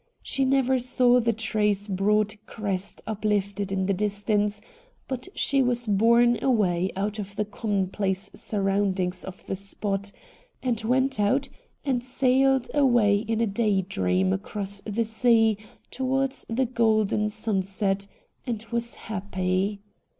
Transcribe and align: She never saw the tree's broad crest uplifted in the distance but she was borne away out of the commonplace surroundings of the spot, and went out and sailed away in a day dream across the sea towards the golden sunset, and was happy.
She 0.23 0.45
never 0.45 0.79
saw 0.79 1.19
the 1.19 1.31
tree's 1.31 1.87
broad 1.87 2.33
crest 2.47 3.03
uplifted 3.05 3.71
in 3.71 3.85
the 3.85 3.93
distance 3.93 4.59
but 5.07 5.27
she 5.35 5.61
was 5.61 5.85
borne 5.85 6.43
away 6.43 6.91
out 6.95 7.19
of 7.19 7.35
the 7.35 7.45
commonplace 7.45 8.31
surroundings 8.33 9.23
of 9.23 9.45
the 9.45 9.55
spot, 9.55 10.11
and 10.63 10.81
went 10.83 11.19
out 11.19 11.49
and 11.85 12.03
sailed 12.03 12.67
away 12.73 13.17
in 13.17 13.41
a 13.41 13.45
day 13.45 13.83
dream 13.83 14.33
across 14.33 14.81
the 14.87 15.03
sea 15.05 15.55
towards 15.91 16.47
the 16.49 16.65
golden 16.65 17.29
sunset, 17.29 18.07
and 18.47 18.65
was 18.71 18.95
happy. 18.95 19.81